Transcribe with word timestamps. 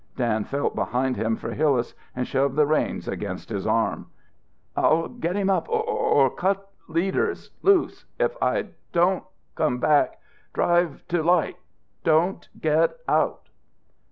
Dan 0.15 0.45
felt 0.45 0.73
behind 0.73 1.15
him 1.15 1.35
for 1.35 1.51
Hillas 1.51 1.93
and 2.15 2.25
shoved 2.27 2.55
the 2.55 2.65
reins 2.65 3.07
against 3.07 3.49
his 3.49 3.67
arm. 3.67 4.07
"I'll 4.75 5.07
get 5.07 5.35
him 5.35 5.47
up 5.47 5.69
or 5.69 6.27
cut 6.33 6.71
leaders 6.87 7.51
loose! 7.61 8.05
If 8.17 8.35
I 8.41 8.69
don't 8.93 9.23
come 9.53 9.77
back 9.79 10.19
drive 10.55 11.07
to 11.09 11.21
light. 11.21 11.57
_Don't 12.03 12.47
get 12.59 12.95
out! 13.07 13.49